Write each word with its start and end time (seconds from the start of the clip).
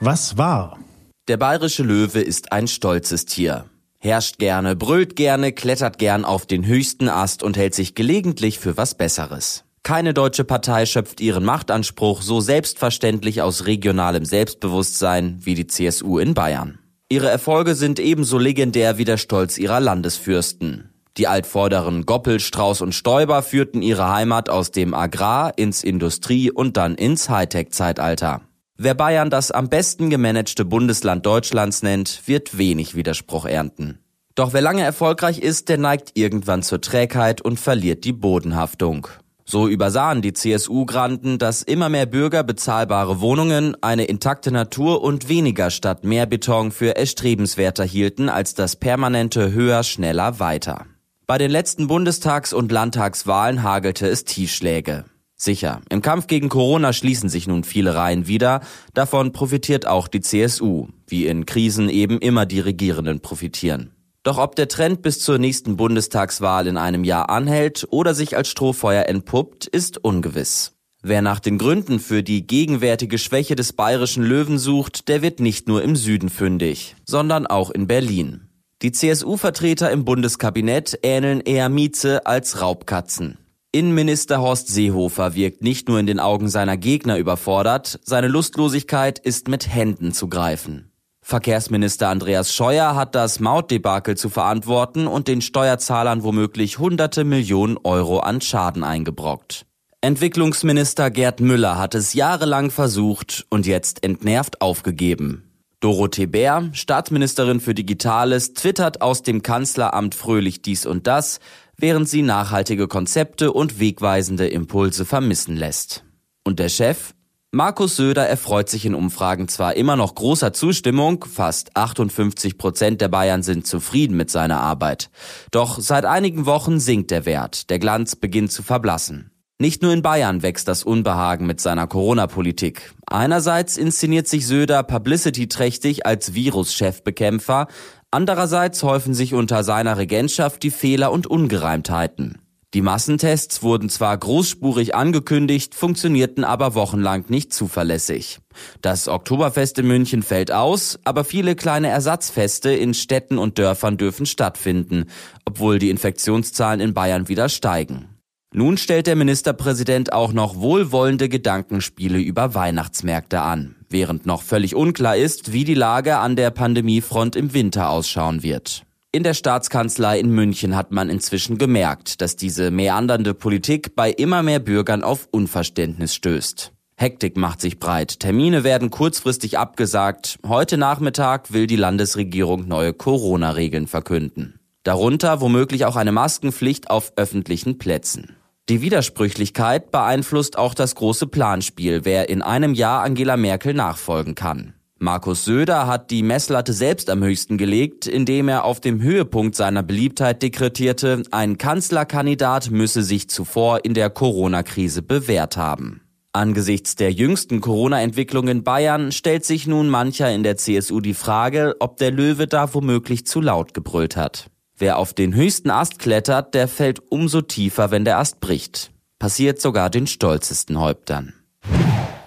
Was 0.00 0.36
war? 0.36 0.80
Der 1.28 1.36
bayerische 1.36 1.84
Löwe 1.84 2.20
ist 2.20 2.50
ein 2.52 2.66
stolzes 2.66 3.26
Tier. 3.26 3.66
Herrscht 4.00 4.38
gerne, 4.38 4.76
brüllt 4.76 5.16
gerne, 5.16 5.52
klettert 5.52 5.98
gern 5.98 6.24
auf 6.24 6.46
den 6.46 6.66
höchsten 6.66 7.08
Ast 7.08 7.42
und 7.42 7.56
hält 7.56 7.74
sich 7.74 7.94
gelegentlich 7.94 8.58
für 8.58 8.76
was 8.76 8.94
Besseres. 8.94 9.64
Keine 9.82 10.14
deutsche 10.14 10.44
Partei 10.44 10.86
schöpft 10.86 11.20
ihren 11.20 11.44
Machtanspruch 11.44 12.22
so 12.22 12.40
selbstverständlich 12.40 13.42
aus 13.42 13.66
regionalem 13.66 14.24
Selbstbewusstsein 14.24 15.38
wie 15.42 15.54
die 15.54 15.66
CSU 15.66 16.18
in 16.18 16.34
Bayern. 16.34 16.78
Ihre 17.10 17.30
Erfolge 17.30 17.74
sind 17.74 18.00
ebenso 18.00 18.36
legendär 18.36 18.98
wie 18.98 19.06
der 19.06 19.16
Stolz 19.16 19.56
ihrer 19.56 19.80
Landesfürsten. 19.80 20.90
Die 21.16 21.26
Altvorderen 21.26 22.04
Goppel, 22.04 22.38
Strauß 22.38 22.82
und 22.82 22.94
Stoiber 22.94 23.42
führten 23.42 23.80
ihre 23.80 24.12
Heimat 24.12 24.50
aus 24.50 24.72
dem 24.72 24.92
Agrar 24.92 25.56
ins 25.56 25.82
Industrie- 25.82 26.50
und 26.50 26.76
dann 26.76 26.96
ins 26.96 27.30
Hightech-Zeitalter. 27.30 28.42
Wer 28.76 28.94
Bayern 28.94 29.30
das 29.30 29.50
am 29.50 29.70
besten 29.70 30.10
gemanagte 30.10 30.66
Bundesland 30.66 31.24
Deutschlands 31.24 31.82
nennt, 31.82 32.22
wird 32.26 32.58
wenig 32.58 32.94
Widerspruch 32.94 33.46
ernten. 33.46 33.98
Doch 34.34 34.52
wer 34.52 34.60
lange 34.60 34.82
erfolgreich 34.82 35.38
ist, 35.38 35.70
der 35.70 35.78
neigt 35.78 36.10
irgendwann 36.14 36.62
zur 36.62 36.82
Trägheit 36.82 37.40
und 37.40 37.58
verliert 37.58 38.04
die 38.04 38.12
Bodenhaftung. 38.12 39.08
So 39.50 39.66
übersahen 39.66 40.20
die 40.20 40.34
CSU-Granden, 40.34 41.38
dass 41.38 41.62
immer 41.62 41.88
mehr 41.88 42.04
Bürger 42.04 42.44
bezahlbare 42.44 43.22
Wohnungen, 43.22 43.82
eine 43.82 44.04
intakte 44.04 44.52
Natur 44.52 45.00
und 45.00 45.30
weniger 45.30 45.70
statt 45.70 46.04
mehr 46.04 46.26
Beton 46.26 46.70
für 46.70 46.96
erstrebenswerter 46.96 47.84
hielten 47.84 48.28
als 48.28 48.52
das 48.52 48.76
permanente 48.76 49.50
höher, 49.50 49.84
schneller, 49.84 50.38
weiter. 50.38 50.84
Bei 51.26 51.38
den 51.38 51.50
letzten 51.50 51.86
Bundestags- 51.86 52.52
und 52.52 52.70
Landtagswahlen 52.70 53.62
hagelte 53.62 54.06
es 54.06 54.24
Tiefschläge. 54.24 55.06
Sicher, 55.34 55.80
im 55.88 56.02
Kampf 56.02 56.26
gegen 56.26 56.50
Corona 56.50 56.92
schließen 56.92 57.30
sich 57.30 57.46
nun 57.46 57.64
viele 57.64 57.94
Reihen 57.94 58.26
wieder, 58.26 58.60
davon 58.92 59.32
profitiert 59.32 59.86
auch 59.86 60.08
die 60.08 60.20
CSU, 60.20 60.88
wie 61.06 61.26
in 61.26 61.46
Krisen 61.46 61.88
eben 61.88 62.18
immer 62.18 62.44
die 62.44 62.60
Regierenden 62.60 63.20
profitieren. 63.20 63.94
Doch 64.28 64.36
ob 64.36 64.56
der 64.56 64.68
Trend 64.68 65.00
bis 65.00 65.20
zur 65.20 65.38
nächsten 65.38 65.78
Bundestagswahl 65.78 66.66
in 66.66 66.76
einem 66.76 67.02
Jahr 67.02 67.30
anhält 67.30 67.86
oder 67.88 68.12
sich 68.12 68.36
als 68.36 68.48
Strohfeuer 68.50 69.06
entpuppt, 69.06 69.66
ist 69.66 70.04
ungewiss. 70.04 70.74
Wer 71.00 71.22
nach 71.22 71.40
den 71.40 71.56
Gründen 71.56 71.98
für 71.98 72.22
die 72.22 72.46
gegenwärtige 72.46 73.16
Schwäche 73.16 73.56
des 73.56 73.72
bayerischen 73.72 74.22
Löwen 74.22 74.58
sucht, 74.58 75.08
der 75.08 75.22
wird 75.22 75.40
nicht 75.40 75.66
nur 75.66 75.82
im 75.82 75.96
Süden 75.96 76.28
fündig, 76.28 76.94
sondern 77.06 77.46
auch 77.46 77.70
in 77.70 77.86
Berlin. 77.86 78.50
Die 78.82 78.92
CSU-Vertreter 78.92 79.90
im 79.90 80.04
Bundeskabinett 80.04 80.98
ähneln 81.02 81.40
eher 81.40 81.70
Mieze 81.70 82.26
als 82.26 82.60
Raubkatzen. 82.60 83.38
Innenminister 83.72 84.42
Horst 84.42 84.68
Seehofer 84.68 85.36
wirkt 85.36 85.62
nicht 85.62 85.88
nur 85.88 85.98
in 86.00 86.06
den 86.06 86.20
Augen 86.20 86.50
seiner 86.50 86.76
Gegner 86.76 87.16
überfordert, 87.16 87.98
seine 88.04 88.28
Lustlosigkeit 88.28 89.18
ist 89.18 89.48
mit 89.48 89.74
Händen 89.74 90.12
zu 90.12 90.28
greifen. 90.28 90.87
Verkehrsminister 91.28 92.08
Andreas 92.08 92.54
Scheuer 92.54 92.94
hat 92.94 93.14
das 93.14 93.38
Mautdebakel 93.38 94.16
zu 94.16 94.30
verantworten 94.30 95.06
und 95.06 95.28
den 95.28 95.42
Steuerzahlern 95.42 96.22
womöglich 96.22 96.78
hunderte 96.78 97.24
Millionen 97.24 97.76
Euro 97.84 98.20
an 98.20 98.40
Schaden 98.40 98.82
eingebrockt. 98.82 99.66
Entwicklungsminister 100.00 101.10
Gerd 101.10 101.40
Müller 101.40 101.76
hat 101.76 101.94
es 101.94 102.14
jahrelang 102.14 102.70
versucht 102.70 103.44
und 103.50 103.66
jetzt 103.66 104.04
entnervt 104.04 104.62
aufgegeben. 104.62 105.44
Dorothee 105.80 106.24
Bär, 106.24 106.70
Staatsministerin 106.72 107.60
für 107.60 107.74
Digitales, 107.74 108.54
twittert 108.54 109.02
aus 109.02 109.22
dem 109.22 109.42
Kanzleramt 109.42 110.14
fröhlich 110.14 110.62
dies 110.62 110.86
und 110.86 111.06
das, 111.06 111.40
während 111.76 112.08
sie 112.08 112.22
nachhaltige 112.22 112.88
Konzepte 112.88 113.52
und 113.52 113.78
wegweisende 113.78 114.48
Impulse 114.48 115.04
vermissen 115.04 115.56
lässt. 115.56 116.04
Und 116.42 116.58
der 116.58 116.70
Chef, 116.70 117.12
Markus 117.50 117.96
Söder 117.96 118.28
erfreut 118.28 118.68
sich 118.68 118.84
in 118.84 118.94
Umfragen 118.94 119.48
zwar 119.48 119.74
immer 119.74 119.96
noch 119.96 120.14
großer 120.14 120.52
Zustimmung, 120.52 121.24
fast 121.24 121.74
58 121.78 122.58
Prozent 122.58 123.00
der 123.00 123.08
Bayern 123.08 123.42
sind 123.42 123.66
zufrieden 123.66 124.18
mit 124.18 124.30
seiner 124.30 124.60
Arbeit. 124.60 125.08
Doch 125.50 125.78
seit 125.80 126.04
einigen 126.04 126.44
Wochen 126.44 126.78
sinkt 126.78 127.10
der 127.10 127.24
Wert, 127.24 127.70
der 127.70 127.78
Glanz 127.78 128.16
beginnt 128.16 128.52
zu 128.52 128.62
verblassen. 128.62 129.30
Nicht 129.58 129.80
nur 129.80 129.94
in 129.94 130.02
Bayern 130.02 130.42
wächst 130.42 130.68
das 130.68 130.84
Unbehagen 130.84 131.46
mit 131.46 131.58
seiner 131.58 131.86
Corona-Politik. 131.86 132.92
Einerseits 133.06 133.78
inszeniert 133.78 134.28
sich 134.28 134.46
Söder 134.46 134.82
publicity-trächtig 134.82 136.04
als 136.04 136.34
Virus-Chefbekämpfer, 136.34 137.68
andererseits 138.10 138.82
häufen 138.82 139.14
sich 139.14 139.32
unter 139.32 139.64
seiner 139.64 139.96
Regentschaft 139.96 140.62
die 140.62 140.70
Fehler 140.70 141.12
und 141.12 141.26
Ungereimtheiten. 141.26 142.42
Die 142.74 142.82
Massentests 142.82 143.62
wurden 143.62 143.88
zwar 143.88 144.18
großspurig 144.18 144.94
angekündigt, 144.94 145.74
funktionierten 145.74 146.44
aber 146.44 146.74
wochenlang 146.74 147.24
nicht 147.28 147.54
zuverlässig. 147.54 148.40
Das 148.82 149.08
Oktoberfest 149.08 149.78
in 149.78 149.86
München 149.86 150.22
fällt 150.22 150.52
aus, 150.52 150.98
aber 151.04 151.24
viele 151.24 151.56
kleine 151.56 151.88
Ersatzfeste 151.88 152.70
in 152.70 152.92
Städten 152.92 153.38
und 153.38 153.58
Dörfern 153.58 153.96
dürfen 153.96 154.26
stattfinden, 154.26 155.06
obwohl 155.46 155.78
die 155.78 155.88
Infektionszahlen 155.88 156.80
in 156.80 156.92
Bayern 156.92 157.28
wieder 157.28 157.48
steigen. 157.48 158.18
Nun 158.52 158.76
stellt 158.76 159.06
der 159.06 159.16
Ministerpräsident 159.16 160.12
auch 160.12 160.34
noch 160.34 160.56
wohlwollende 160.56 161.30
Gedankenspiele 161.30 162.18
über 162.18 162.54
Weihnachtsmärkte 162.54 163.40
an, 163.40 163.76
während 163.88 164.26
noch 164.26 164.42
völlig 164.42 164.74
unklar 164.74 165.16
ist, 165.16 165.52
wie 165.52 165.64
die 165.64 165.74
Lage 165.74 166.18
an 166.18 166.36
der 166.36 166.50
Pandemiefront 166.50 167.34
im 167.34 167.54
Winter 167.54 167.88
ausschauen 167.88 168.42
wird. 168.42 168.84
In 169.10 169.22
der 169.22 169.32
Staatskanzlei 169.32 170.20
in 170.20 170.28
München 170.30 170.76
hat 170.76 170.92
man 170.92 171.08
inzwischen 171.08 171.56
gemerkt, 171.56 172.20
dass 172.20 172.36
diese 172.36 172.70
meandernde 172.70 173.32
Politik 173.32 173.96
bei 173.96 174.10
immer 174.10 174.42
mehr 174.42 174.58
Bürgern 174.58 175.02
auf 175.02 175.28
Unverständnis 175.30 176.14
stößt. 176.14 176.72
Hektik 176.94 177.38
macht 177.38 177.62
sich 177.62 177.78
breit, 177.78 178.20
Termine 178.20 178.64
werden 178.64 178.90
kurzfristig 178.90 179.56
abgesagt, 179.56 180.38
heute 180.46 180.76
Nachmittag 180.76 181.54
will 181.54 181.66
die 181.66 181.76
Landesregierung 181.76 182.68
neue 182.68 182.92
Corona-Regeln 182.92 183.86
verkünden. 183.86 184.60
Darunter 184.82 185.40
womöglich 185.40 185.86
auch 185.86 185.96
eine 185.96 186.12
Maskenpflicht 186.12 186.90
auf 186.90 187.14
öffentlichen 187.16 187.78
Plätzen. 187.78 188.36
Die 188.68 188.82
Widersprüchlichkeit 188.82 189.90
beeinflusst 189.90 190.58
auch 190.58 190.74
das 190.74 190.94
große 190.94 191.28
Planspiel, 191.28 192.04
wer 192.04 192.28
in 192.28 192.42
einem 192.42 192.74
Jahr 192.74 193.02
Angela 193.04 193.38
Merkel 193.38 193.72
nachfolgen 193.72 194.34
kann. 194.34 194.74
Markus 195.00 195.44
Söder 195.44 195.86
hat 195.86 196.10
die 196.10 196.24
Messlatte 196.24 196.72
selbst 196.72 197.08
am 197.08 197.22
höchsten 197.22 197.56
gelegt, 197.56 198.08
indem 198.08 198.48
er 198.48 198.64
auf 198.64 198.80
dem 198.80 199.00
Höhepunkt 199.00 199.54
seiner 199.54 199.84
Beliebtheit 199.84 200.42
dekretierte, 200.42 201.22
ein 201.30 201.56
Kanzlerkandidat 201.56 202.72
müsse 202.72 203.04
sich 203.04 203.30
zuvor 203.30 203.84
in 203.84 203.94
der 203.94 204.10
Corona-Krise 204.10 205.02
bewährt 205.02 205.56
haben. 205.56 206.00
Angesichts 206.32 206.96
der 206.96 207.12
jüngsten 207.12 207.60
Corona-Entwicklung 207.60 208.48
in 208.48 208.64
Bayern 208.64 209.12
stellt 209.12 209.44
sich 209.44 209.68
nun 209.68 209.88
mancher 209.88 210.32
in 210.32 210.42
der 210.42 210.56
CSU 210.56 211.00
die 211.00 211.14
Frage, 211.14 211.76
ob 211.78 211.96
der 211.98 212.10
Löwe 212.10 212.48
da 212.48 212.74
womöglich 212.74 213.24
zu 213.24 213.40
laut 213.40 213.74
gebrüllt 213.74 214.16
hat. 214.16 214.50
Wer 214.76 214.98
auf 214.98 215.14
den 215.14 215.32
höchsten 215.32 215.70
Ast 215.70 216.00
klettert, 216.00 216.54
der 216.54 216.66
fällt 216.66 217.00
umso 217.10 217.40
tiefer, 217.40 217.92
wenn 217.92 218.04
der 218.04 218.18
Ast 218.18 218.40
bricht. 218.40 218.90
Passiert 219.20 219.60
sogar 219.60 219.90
den 219.90 220.08
stolzesten 220.08 220.78
Häuptern. 220.78 221.34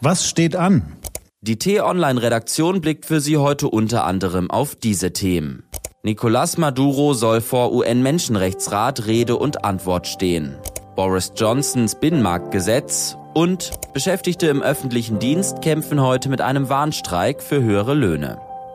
Was 0.00 0.28
steht 0.28 0.54
an? 0.54 0.96
Die 1.40 1.56
T-Online-Redaktion 1.56 2.80
blickt 2.80 3.06
für 3.06 3.20
Sie 3.20 3.36
heute 3.36 3.68
unter 3.68 4.04
anderem 4.04 4.50
auf 4.50 4.74
diese 4.74 5.12
Themen. 5.12 5.62
Nicolás 6.02 6.58
Maduro 6.58 7.14
soll 7.14 7.40
vor 7.40 7.72
UN-Menschenrechtsrat 7.72 9.06
Rede 9.06 9.36
und 9.36 9.64
Antwort 9.64 10.08
stehen. 10.08 10.56
Boris 10.96 11.32
Johnsons 11.36 11.94
Binnenmarktgesetz 12.00 13.16
und 13.34 13.70
Beschäftigte 13.94 14.48
im 14.48 14.62
öffentlichen 14.62 15.20
Dienst 15.20 15.62
kämpfen 15.62 16.02
heute 16.02 16.28
mit 16.28 16.40
einem 16.40 16.68
Warnstreik 16.68 17.40
für 17.40 17.62
höhere 17.62 17.94
Löhne. 17.94 18.40